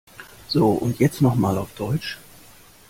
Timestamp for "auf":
1.59-1.75